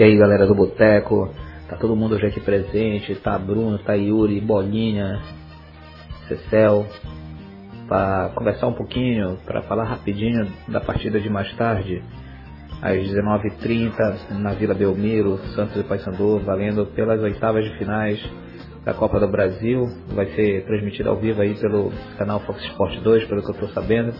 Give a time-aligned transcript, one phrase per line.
[0.00, 1.28] E aí galera do Boteco,
[1.68, 5.20] tá todo mundo hoje aqui presente, tá Bruno, tá Yuri, Bolinha,
[6.26, 6.86] Cecel,
[7.86, 12.02] para conversar um pouquinho, para falar rapidinho da partida de mais tarde,
[12.80, 18.18] às 19h30 na Vila Belmiro, Santos e Paysandu, valendo pelas oitavas de finais
[18.86, 19.84] da Copa do Brasil.
[20.14, 23.68] Vai ser transmitida ao vivo aí pelo canal Fox Sport 2, pelo que eu estou
[23.68, 24.14] sabendo.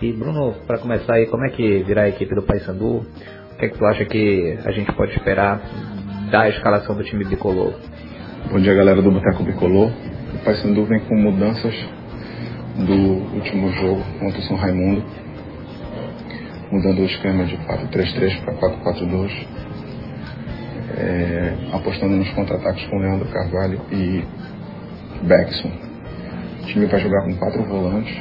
[0.00, 3.04] E Bruno, para começar aí, como é que virá a equipe do Paysandu?
[3.56, 5.62] O que é que tu acha que a gente pode esperar
[6.30, 7.72] da escalação do time bicolor?
[8.52, 9.90] Bom dia, galera do Boteco Bicolor.
[10.34, 11.74] O Paysandu vem com mudanças
[12.76, 15.02] do último jogo contra o São Raimundo,
[16.70, 19.46] mudando o esquema de 4-3-3 para 4-4-2,
[20.98, 24.22] é, apostando nos contra-ataques com Leandro Carvalho e
[25.22, 25.70] Beckson.
[26.62, 28.14] O time vai jogar com quatro volantes,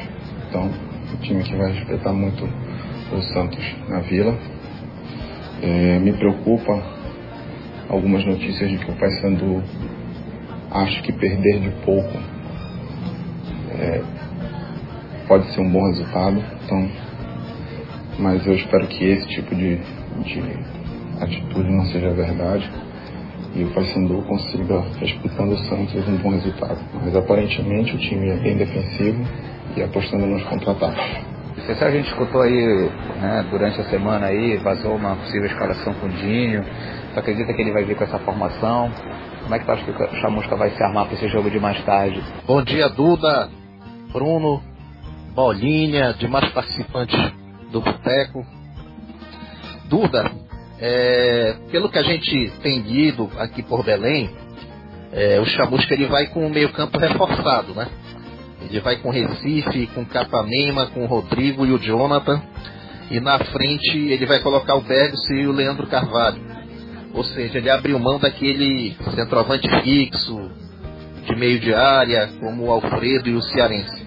[0.48, 0.72] então
[1.14, 2.48] o time que vai respeitar muito
[3.12, 4.55] o Santos na Vila
[5.62, 6.82] é, me preocupa
[7.90, 9.64] algumas notícias de que o Paysandu
[10.72, 12.18] acha que perder de pouco
[13.80, 14.02] é,
[15.28, 16.44] pode ser um bom resultado.
[16.64, 16.90] Então,
[18.20, 19.78] mas eu espero que esse tipo de,
[20.24, 20.44] de
[21.20, 22.70] atitude não seja verdade
[23.56, 26.80] e o Paysandu consiga, respeitando o Santos, um bom resultado.
[27.02, 29.24] Mas aparentemente o time é bem defensivo
[29.78, 31.35] e apostando nos contra-ataques.
[31.66, 36.06] Se a gente escutou aí né, durante a semana aí, vazou uma possível escalação com
[36.06, 36.64] o Dinho.
[37.12, 38.92] Tu acredita que ele vai vir com essa formação?
[39.42, 41.60] Como é que tu acha que o Chamusca vai se armar para esse jogo de
[41.60, 42.24] mais tarde?
[42.46, 43.50] Bom dia, Duda,
[44.14, 44.62] Bruno,
[45.34, 47.20] Bolinha, demais participantes
[47.72, 48.46] do Boteco.
[49.90, 50.32] Duda,
[50.80, 54.30] é, pelo que a gente tem lido aqui por Belém,
[55.12, 57.88] é, o Chamusca ele vai com o meio campo reforçado, né?
[58.70, 62.42] Ele vai com Recife, com Capanema, com o Rodrigo e o Jonathan.
[63.12, 66.42] E na frente ele vai colocar o Bergson e o Leandro Carvalho.
[67.14, 70.52] Ou seja, ele abriu mão daquele centroavante fixo,
[71.26, 74.06] de meio de área, como o Alfredo e o Cearense.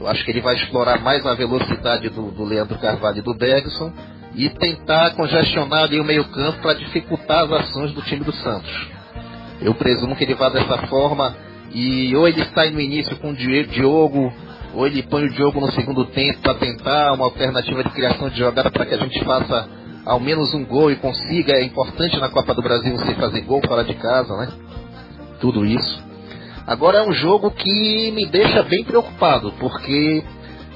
[0.00, 3.34] Eu acho que ele vai explorar mais a velocidade do, do Leandro Carvalho e do
[3.34, 3.92] Bergson
[4.34, 8.88] e tentar congestionar ali o meio campo para dificultar as ações do time do Santos.
[9.60, 11.34] Eu presumo que ele vá dessa forma
[11.72, 14.32] e ou ele sai no início com o Diogo,
[14.74, 18.38] ou ele põe o Diogo no segundo tempo para tentar uma alternativa de criação de
[18.38, 19.68] jogada para que a gente faça
[20.04, 21.54] ao menos um gol e consiga.
[21.54, 24.48] É importante na Copa do Brasil você fazer gol fora de casa, né?
[25.40, 26.04] Tudo isso.
[26.66, 30.22] Agora é um jogo que me deixa bem preocupado, porque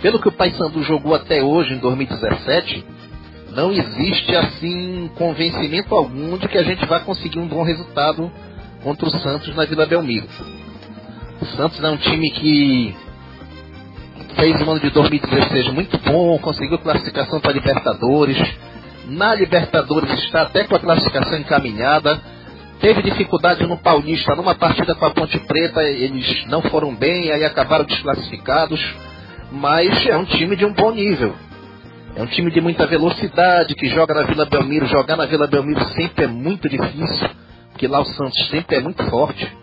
[0.01, 2.85] pelo que o Paysandu jogou até hoje, em 2017,
[3.53, 8.31] não existe assim convencimento algum de que a gente vai conseguir um bom resultado
[8.83, 10.27] contra o Santos na Vila Belmiro.
[11.41, 12.95] O Santos é um time que
[14.37, 18.37] fez um ano de 2016 muito bom, conseguiu classificação para Libertadores.
[19.07, 22.21] Na Libertadores está até com a classificação encaminhada.
[22.79, 27.43] Teve dificuldade no Paulista, numa partida com a Ponte Preta, eles não foram bem, aí
[27.43, 28.81] acabaram desclassificados.
[29.51, 31.35] Mas é um time de um bom nível.
[32.17, 34.87] É um time de muita velocidade, que joga na Vila Belmiro.
[34.87, 37.31] Jogar na Vila Belmiro sempre é muito difícil,
[37.71, 39.61] porque lá o Santos sempre é muito forte.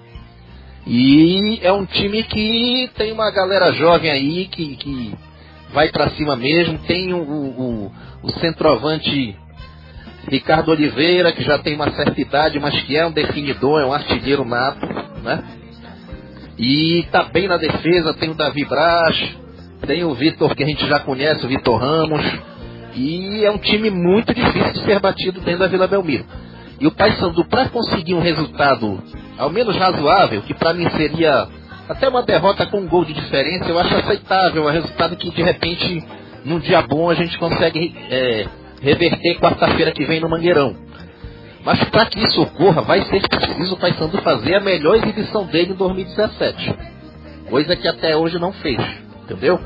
[0.90, 5.14] E é um time que tem uma galera jovem aí que, que
[5.74, 6.80] vai para cima mesmo.
[6.80, 7.92] Tem o, o,
[8.24, 9.36] o, centroavante
[10.30, 13.92] Ricardo Oliveira, que já tem uma certa idade, mas que é um definidor, é um
[13.92, 14.88] artilheiro nato,
[15.22, 15.44] né?
[16.58, 19.38] E tá bem na defesa, tem o Davi Braz,
[19.86, 22.24] tem o Vitor, que a gente já conhece, o Vitor Ramos.
[22.96, 26.26] E é um time muito difícil de ser batido dentro da Vila Belmiro.
[26.80, 29.02] E o Paysandu, para conseguir um resultado
[29.38, 31.48] ao menos razoável, que para mim seria
[31.90, 34.64] até uma derrota com um gol de diferença, eu acho aceitável.
[34.64, 36.06] É um resultado que de repente,
[36.46, 38.48] num dia bom, a gente consegue é,
[38.82, 40.76] reverter quarta-feira que vem no Mangueirão.
[41.64, 45.72] Mas para que isso ocorra, vai ser preciso o Paysandu fazer a melhor exibição dele
[45.72, 46.76] em 2017.
[47.50, 48.80] Coisa que até hoje não fez,
[49.24, 49.60] entendeu?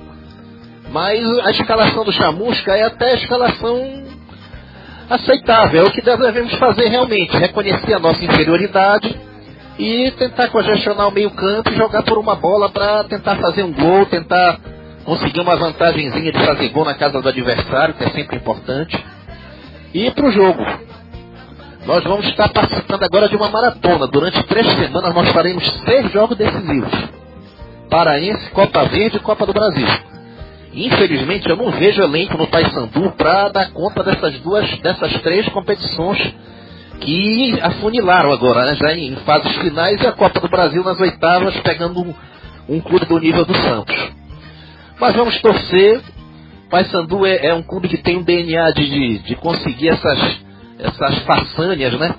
[0.92, 4.11] Mas a escalação do Chamusca é até a escalação
[5.12, 5.84] aceitável.
[5.84, 9.14] É o que devemos fazer realmente, reconhecer a nossa inferioridade
[9.78, 13.74] e tentar congestionar o meio campo e jogar por uma bola para tentar fazer um
[13.74, 14.60] gol, tentar
[15.04, 18.98] conseguir uma vantagemzinha de fazer gol na casa do adversário, que é sempre importante.
[19.94, 20.66] E para o jogo.
[21.86, 24.06] Nós vamos estar participando agora de uma maratona.
[24.06, 26.92] Durante três semanas nós faremos seis jogos decisivos.
[27.90, 29.88] Paraense, Copa Verde e Copa do Brasil.
[30.74, 36.34] Infelizmente eu não vejo elenco no Paysandu para dar conta dessas duas, dessas três competições
[37.02, 38.76] que afunilaram agora, né?
[38.76, 42.14] já em fases finais e a Copa do Brasil nas oitavas, pegando um,
[42.70, 43.96] um clube do nível do Santos.
[45.00, 46.02] Mas vamos torcer.
[46.70, 50.40] Paysandu é, é um clube que tem um DNA de, de, de conseguir essas,
[50.80, 52.16] essas façanhas, né?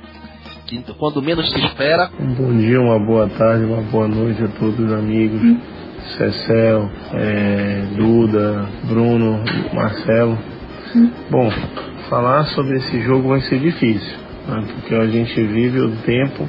[0.66, 2.10] que quando menos se espera.
[2.18, 5.40] Um bom dia, uma boa tarde, uma boa noite a todos os amigos.
[5.40, 5.60] Hum.
[6.16, 10.38] Cecel, é, Duda, Bruno, Marcelo.
[10.94, 11.10] Hum.
[11.30, 11.50] Bom,
[12.08, 14.18] falar sobre esse jogo vai ser difícil,
[14.48, 16.48] né, porque a gente vive o tempo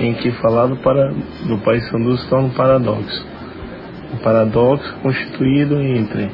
[0.00, 1.12] em que falar do, para,
[1.46, 3.26] do Paysandu se torna um paradoxo.
[4.12, 6.30] Um paradoxo constituído entre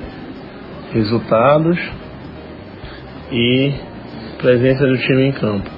[0.92, 1.78] resultados
[3.30, 3.72] e
[4.38, 5.70] presença do time em campo.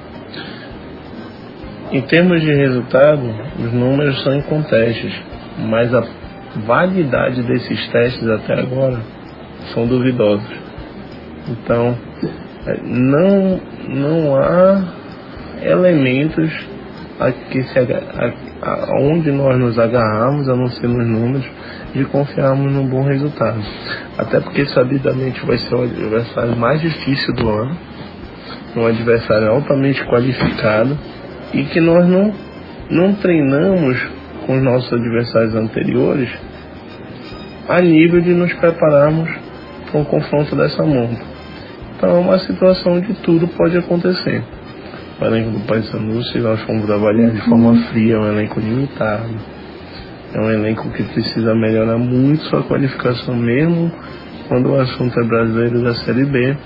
[1.91, 3.23] Em termos de resultado,
[3.59, 5.15] os números são incontestes,
[5.59, 6.03] mas a
[6.56, 8.99] validade desses testes até agora
[9.73, 10.49] são duvidosos.
[11.49, 11.97] Então,
[12.85, 14.85] não, não há
[15.62, 16.53] elementos
[17.19, 21.47] a que se, a, a, onde nós nos agarramos, a não ser nos números,
[21.95, 23.61] de confiarmos num bom resultado.
[24.17, 27.77] Até porque sabidamente vai ser o adversário mais difícil do ano,
[28.77, 30.97] um adversário altamente qualificado
[31.53, 32.33] e que nós não,
[32.91, 34.18] não treinamos
[34.49, 36.31] com os nossos adversários anteriores
[37.69, 39.29] a nível de nos prepararmos
[39.91, 41.21] para um confronto dessa monta.
[41.95, 44.43] Então é uma situação onde tudo pode acontecer.
[45.21, 49.35] O elenco do Paysandu, se nós formos avaliar de forma fria, é um elenco limitado.
[50.33, 53.93] É um elenco que precisa melhorar muito sua qualificação mesmo
[54.49, 56.56] quando o assunto é brasileiro da Série B.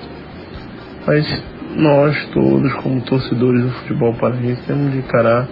[1.04, 1.42] Mas
[1.74, 5.48] nós todos, como torcedores do futebol paraense, temos de encarar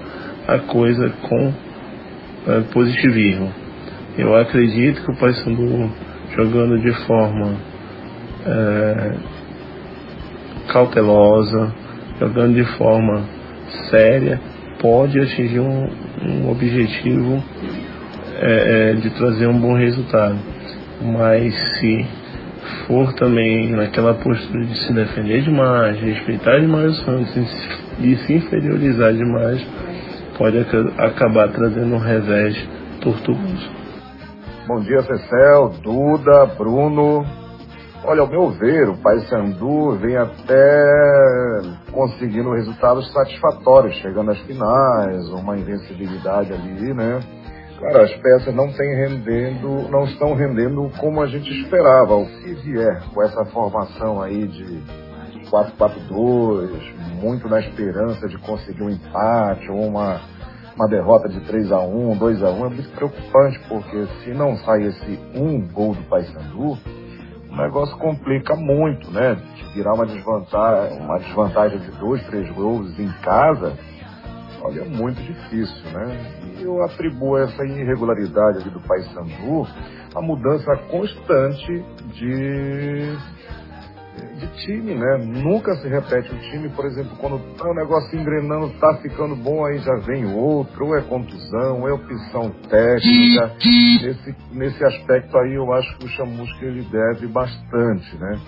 [0.46, 1.52] a coisa com
[2.46, 3.52] é, positivismo.
[4.18, 5.90] Eu acredito que o Paysandu
[6.34, 7.54] jogando de forma
[8.46, 9.14] é,
[10.68, 11.72] cautelosa,
[12.18, 13.24] jogando de forma
[13.90, 14.40] séria,
[14.80, 15.88] pode atingir um,
[16.22, 17.42] um objetivo
[18.40, 20.38] é, é, de trazer um bom resultado.
[21.02, 22.06] Mas se
[22.86, 27.68] for também naquela postura de se defender demais, respeitar demais o Santos
[28.00, 29.64] e se inferiorizar demais,
[30.40, 30.56] pode
[30.96, 32.56] acabar trazendo um revés
[33.02, 33.70] tortuoso.
[34.66, 37.26] Bom dia, Cecel, Duda, Bruno.
[38.02, 41.60] Olha, ao meu ver, o Paysandu vem até
[41.92, 47.20] conseguindo resultados satisfatórios, chegando às finais, uma invencibilidade ali, né?
[47.78, 52.14] Claro, as peças não têm rendendo, não estão rendendo como a gente esperava.
[52.14, 54.82] O que vier com essa formação aí de
[55.50, 60.20] 4-4-2, muito na esperança de conseguir um empate ou uma,
[60.76, 64.56] uma derrota de 3 a 1 2 a 1 é muito preocupante, porque se não
[64.58, 66.78] sai esse um gol do Paysandu,
[67.50, 69.34] o negócio complica muito, né?
[69.34, 73.76] De virar uma desvantagem, uma desvantagem de dois, três gols em casa,
[74.62, 76.16] olha, é muito difícil, né?
[76.58, 79.66] E eu atribuo essa irregularidade ali do Paysandu
[80.14, 83.16] à mudança constante de
[84.40, 85.18] de time, né?
[85.18, 89.64] Nunca se repete o time, por exemplo, quando tá o negócio engrenando, tá ficando bom,
[89.64, 93.54] aí já vem outro, ou é contusão, ou é opção técnica.
[94.02, 98.40] Nesse, nesse aspecto aí eu acho que o Chamusca ele deve bastante, né?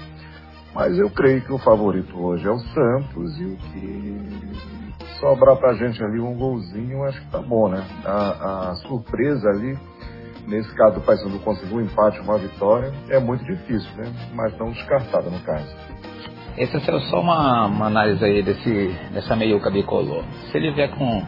[0.75, 4.73] Mas eu creio que o favorito hoje é o Santos e o que
[5.21, 7.85] sobrar pra gente ali um golzinho, acho que tá bom, né?
[8.05, 9.79] A, a surpresa ali
[10.47, 12.93] Nesse caso, o Paysandu conseguiu um empate, uma vitória.
[13.09, 14.13] É muito difícil, né?
[14.35, 15.67] Mas não descartada no caso.
[16.57, 20.23] Esse é só uma, uma análise aí desse, dessa meiuca bicolor.
[20.51, 21.23] Se ele vier com,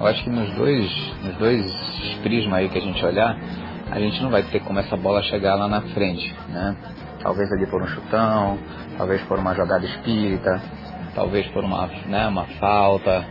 [0.00, 0.90] eu acho que nos dois,
[1.22, 1.64] nos dois
[2.22, 3.38] prismas aí que a gente olhar,
[3.90, 6.76] a gente não vai ter como essa bola chegar lá na frente, né?
[7.22, 8.58] Talvez ali por um chutão,
[8.98, 10.60] talvez por uma jogada espírita,
[11.14, 13.24] talvez por uma, né, uma falta,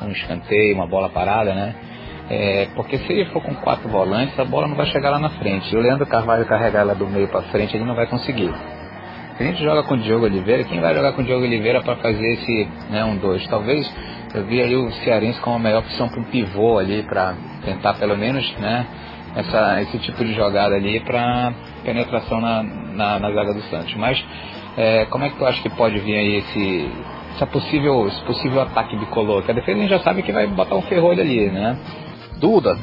[0.00, 1.74] um escanteio, uma bola parada, né?
[2.30, 5.30] É, porque se ele for com quatro volantes, a bola não vai chegar lá na
[5.30, 5.74] frente.
[5.74, 8.52] E o Leandro Carvalho carregar ela do meio para frente, ele não vai conseguir.
[9.36, 11.80] Se a gente joga com o Diogo Oliveira, quem vai jogar com o Diogo Oliveira
[11.80, 13.46] para fazer esse né, um dois?
[13.46, 13.88] Talvez
[14.34, 17.94] eu vi aí o Cearense como a melhor opção para um pivô ali, para tentar
[17.94, 18.84] pelo menos né,
[19.36, 21.52] essa, esse tipo de jogada ali para
[21.84, 23.94] penetração na, na, na, zaga do Santos.
[23.94, 24.22] Mas
[24.76, 26.90] é, como é que tu acha que pode vir aí esse,
[27.36, 29.44] essa possível, esse possível ataque bicolor?
[29.44, 31.78] Que a defesa a gente já sabe que vai botar um ferrolho ali, né?
[32.38, 32.78] Duda,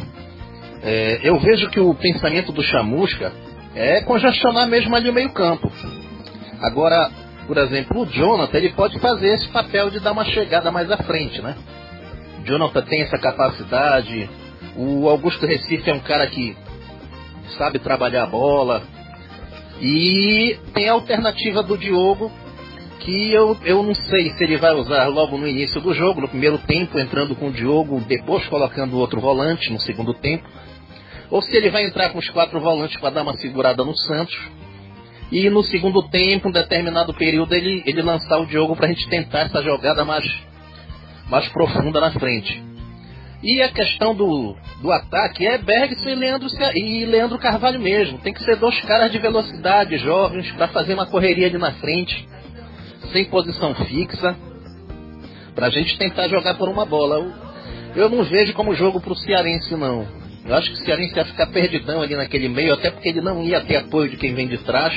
[0.84, 3.32] é, eu vejo que o pensamento do Chamusca
[3.74, 5.72] é congestionar mesmo ali o meio campo.
[6.62, 7.10] Agora,
[7.48, 10.98] por exemplo, o Jonathan ele pode fazer esse papel de dar uma chegada mais à
[10.98, 11.56] frente, né?
[12.44, 14.30] Jonathan tem essa capacidade.
[14.76, 16.56] O Augusto Recife é um cara que
[17.58, 18.84] sabe trabalhar a bola.
[19.82, 22.32] E tem a alternativa do Diogo,
[23.06, 26.28] que eu, eu não sei se ele vai usar logo no início do jogo, no
[26.28, 30.44] primeiro tempo, entrando com o Diogo, depois colocando outro volante no segundo tempo,
[31.30, 34.36] ou se ele vai entrar com os quatro volantes para dar uma segurada no Santos,
[35.32, 39.08] e no segundo tempo, um determinado período, ele, ele lançar o Diogo para a gente
[39.08, 40.26] tentar essa jogada mais,
[41.30, 42.64] mais profunda na frente.
[43.44, 48.18] E a questão do, do ataque é Bergson e Leandro, e Leandro Carvalho mesmo.
[48.20, 52.28] Tem que ser dois caras de velocidade, jovens, para fazer uma correria ali na frente,
[53.12, 54.36] sem posição fixa,
[55.54, 57.34] para a gente tentar jogar por uma bola.
[57.96, 60.06] Eu não vejo como jogo para o Cearense, não.
[60.46, 63.42] Eu acho que o Cearense ia ficar perdidão ali naquele meio, até porque ele não
[63.42, 64.94] ia ter apoio de quem vem de trás.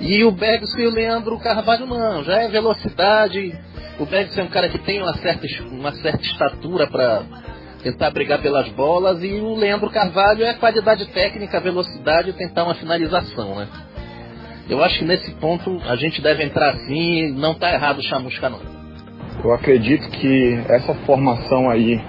[0.00, 3.58] E o Bergson e o Leandro Carvalho não, já é velocidade.
[3.98, 7.22] O Bergson é um cara que tem uma certa, uma certa estatura para
[7.82, 12.74] tentar brigar pelas bolas e o Leandro Carvalho é qualidade técnica, velocidade e tentar uma
[12.74, 13.68] finalização, né?
[14.70, 18.48] Eu acho que nesse ponto a gente deve entrar assim, não tá errado o Chamusca
[18.48, 18.60] não.
[19.42, 22.00] Eu acredito que essa formação aí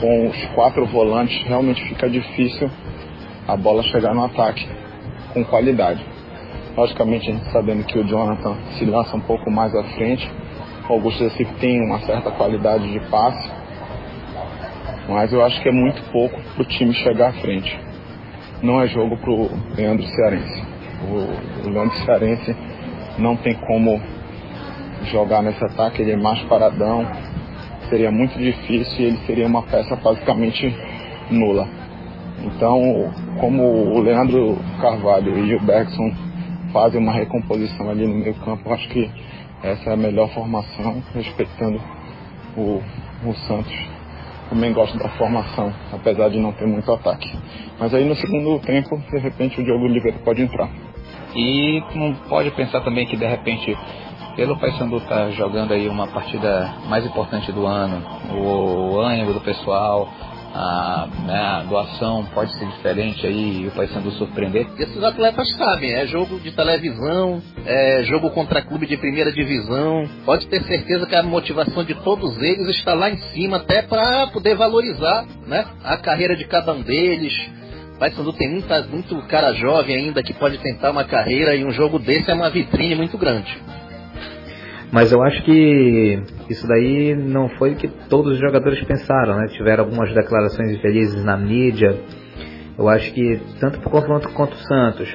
[0.00, 2.70] com os quatro volantes realmente fica difícil
[3.48, 4.68] a bola chegar no ataque
[5.34, 6.00] com qualidade.
[6.76, 10.30] Logicamente, a gente sabendo que o Jonathan se lança um pouco mais à frente,
[10.88, 13.50] o Augusto Recife tem uma certa qualidade de passe,
[15.08, 17.76] mas eu acho que é muito pouco para o time chegar à frente.
[18.62, 20.67] Não é jogo para o Leandro Cearense.
[21.02, 22.56] O, o Leandro Cearense
[23.18, 24.00] não tem como
[25.04, 27.06] jogar nesse ataque, ele é mais paradão,
[27.88, 30.74] seria muito difícil e ele seria uma peça basicamente
[31.30, 31.68] nula.
[32.44, 36.28] Então, como o Leandro Carvalho e o Bergson
[36.72, 38.72] fazem uma recomposição ali no meio campo.
[38.72, 39.10] Acho que
[39.62, 41.80] essa é a melhor formação, respeitando
[42.56, 42.80] o,
[43.24, 43.74] o Santos.
[44.48, 47.30] Também gosto da formação, apesar de não ter muito ataque.
[47.78, 50.68] Mas aí no segundo tempo, de repente, o Diogo Oliveira pode entrar.
[51.34, 53.76] E não pode pensar também que de repente,
[54.36, 59.32] pelo Paysandu estar tá jogando aí uma partida mais importante do ano, o, o ânimo
[59.32, 60.08] do pessoal,
[60.54, 64.66] a, né, a, doação pode ser diferente aí e o Paysandu surpreender?
[64.78, 70.08] Esses atletas sabem, é jogo de televisão, é jogo contra clube de primeira divisão.
[70.24, 74.28] Pode ter certeza que a motivação de todos eles está lá em cima, até para
[74.28, 77.57] poder valorizar né, a carreira de cada um deles.
[77.98, 81.98] Paysandu tem muita, muito cara jovem ainda que pode tentar uma carreira e um jogo
[81.98, 83.60] desse é uma vitrine muito grande.
[84.90, 89.48] Mas eu acho que isso daí não foi o que todos os jogadores pensaram, né?
[89.48, 91.98] Tiveram algumas declarações infelizes na mídia.
[92.78, 95.14] Eu acho que tanto para o confronto quanto o Santos,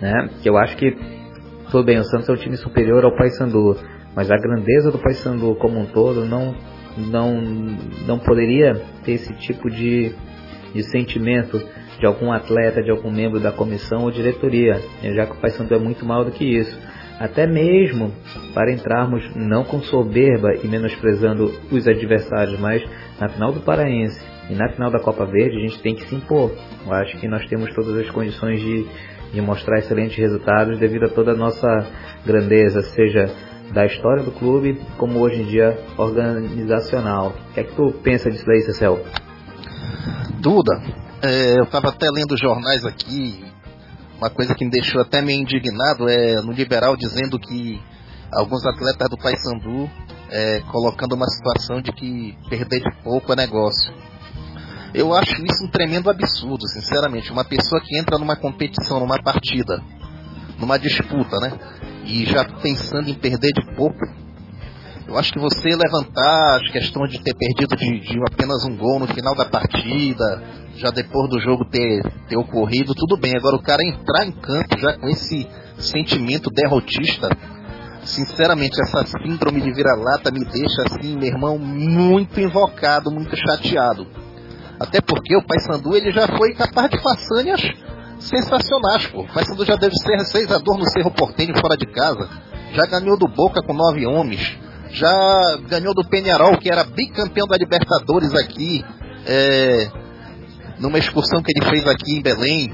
[0.00, 0.28] né?
[0.42, 0.94] Que eu acho que
[1.70, 3.78] tudo bem, o Santos é um time superior ao Paysandu,
[4.14, 6.54] mas a grandeza do Paysandu como um todo não
[6.98, 7.40] não
[8.06, 10.14] não poderia ter esse tipo de
[10.74, 11.62] de sentimento
[11.98, 15.78] de algum atleta, de algum membro da comissão ou diretoria, já que o Paysandu é
[15.78, 16.76] muito maior do que isso
[17.22, 18.12] até mesmo
[18.52, 22.82] para entrarmos não com soberba e menosprezando os adversários, mas
[23.20, 26.16] na final do Paraense e na final da Copa Verde a gente tem que se
[26.16, 26.50] impor.
[26.84, 28.86] Eu acho que nós temos todas as condições de,
[29.32, 31.86] de mostrar excelentes resultados devido a toda a nossa
[32.26, 33.30] grandeza, seja
[33.72, 37.34] da história do clube, como hoje em dia organizacional.
[37.50, 39.00] O que é que tu pensa disso daí, Cecel?
[40.42, 40.82] Duda,
[41.22, 43.44] é, eu estava até lendo jornais aqui
[44.18, 47.80] uma coisa que me deixou até meio indignado é no liberal dizendo que
[48.32, 49.88] alguns atletas do Paysandu
[50.28, 53.94] é, colocando uma situação de que perder de pouco é negócio.
[54.92, 57.30] Eu acho isso um tremendo absurdo, sinceramente.
[57.30, 59.80] Uma pessoa que entra numa competição, numa partida,
[60.58, 61.52] numa disputa, né?
[62.04, 64.21] E já pensando em perder de pouco.
[65.06, 69.00] Eu acho que você levantar as questões de ter perdido de, de apenas um gol
[69.00, 70.42] no final da partida,
[70.76, 73.36] já depois do jogo ter, ter ocorrido, tudo bem.
[73.36, 75.46] Agora o cara entrar em campo já com esse
[75.78, 77.28] sentimento derrotista,
[78.04, 84.06] sinceramente, essa síndrome de vira-lata me deixa assim, meu irmão, muito invocado, muito chateado.
[84.80, 87.60] Até porque o Paysandu ele já foi capaz de façanhas
[88.18, 89.22] sensacionais, pô.
[89.22, 92.28] O Paysandu já deve ser realizador no Cerro Portenho fora de casa.
[92.72, 94.58] Já ganhou do Boca com nove homens.
[94.92, 98.84] Já ganhou do Penharol, que era bicampeão da Libertadores aqui.
[99.26, 99.90] É,
[100.78, 102.72] numa excursão que ele fez aqui em Belém.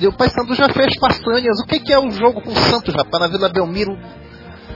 [0.00, 1.60] E o Pai Santo já fez façanhas.
[1.60, 3.96] O que, que é um jogo com o Santos, rapaz, na Vila Belmiro?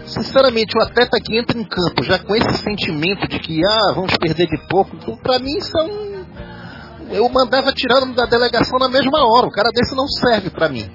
[0.07, 4.17] Sinceramente, o atleta que entra em campo já com esse sentimento de que, ah, vamos
[4.17, 6.13] perder de pouco, então, pra mim isso é um...
[7.11, 9.47] Eu mandava tirando da delegação na mesma hora.
[9.47, 10.91] O cara desse não serve pra mim.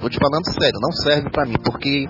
[0.00, 2.06] Tô te falando sério, não serve pra mim, porque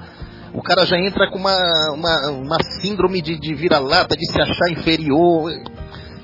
[0.57, 1.55] o cara já entra com uma,
[1.93, 5.53] uma, uma síndrome de, de vira-lata, de se achar inferior.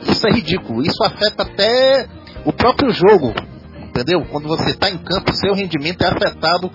[0.09, 0.81] Isso é ridículo.
[0.81, 2.09] Isso afeta até
[2.47, 3.35] o próprio jogo,
[3.83, 4.25] entendeu?
[4.31, 6.71] Quando você está em campo, seu rendimento é afetado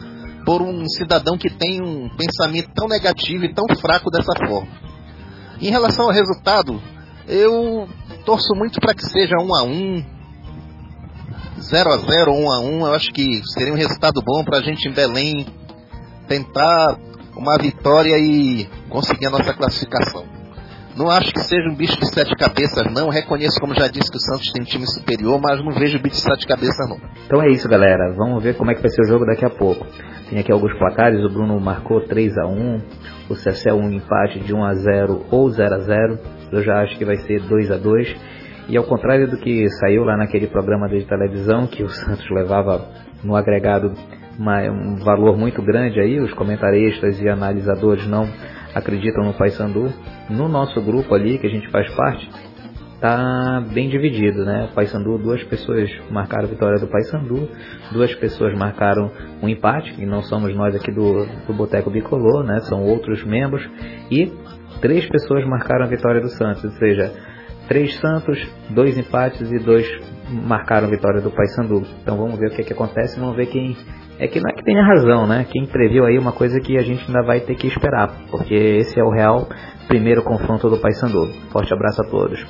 [0.46, 4.70] por um cidadão que tem um pensamento tão negativo e tão fraco dessa forma.
[5.60, 6.80] Em relação ao resultado,
[7.28, 7.90] eu
[8.24, 10.06] torço muito para que seja 1 a 1
[11.60, 14.62] 0 a 0 1 a 1 Eu acho que seria um resultado bom para a
[14.62, 15.44] gente em Belém
[16.28, 17.00] tentar
[17.38, 20.26] uma vitória e conseguir a nossa classificação.
[20.98, 23.10] Não acho que seja um bicho de sete cabeças, não.
[23.10, 26.16] Reconheço, como já disse, que o Santos tem um time superior, mas não vejo bicho
[26.16, 26.98] de sete cabeças, não.
[27.24, 28.12] Então é isso, galera.
[28.18, 29.86] Vamos ver como é que vai ser o jogo daqui a pouco.
[30.28, 31.24] Tem aqui alguns placares.
[31.24, 32.82] O Bruno marcou 3 a 1
[33.30, 36.20] O Cecel um empate de 1 a 0 ou 0 a 0
[36.52, 38.16] Eu já acho que vai ser 2 a 2
[38.68, 42.90] E ao contrário do que saiu lá naquele programa de televisão, que o Santos levava
[43.24, 43.94] no agregado
[44.38, 48.28] uma, um valor muito grande aí, os comentaristas e analisadores não
[48.74, 49.92] acreditam no Paysandu.
[50.30, 52.30] No nosso grupo ali, que a gente faz parte,
[53.00, 54.70] tá bem dividido, né?
[54.74, 57.50] Paysandu, duas pessoas marcaram a vitória do Paysandu,
[57.92, 62.60] duas pessoas marcaram um empate, e não somos nós aqui do, do Boteco Bicolor, né?
[62.62, 63.68] São outros membros,
[64.12, 64.32] e
[64.82, 67.14] três pessoas marcaram a vitória do Santos, ou seja,
[67.68, 69.88] três Santos, dois empates e dois
[70.30, 71.84] marcaram vitória do Paysandu.
[72.02, 73.76] Então vamos ver o que, é que acontece, vamos ver quem
[74.20, 75.46] é que não é que tenha razão, né?
[75.50, 79.00] Quem previu aí uma coisa que a gente ainda vai ter que esperar, porque esse
[79.00, 79.48] é o real
[79.88, 81.28] primeiro confronto do Paysandu.
[81.52, 82.46] Forte abraço a todos.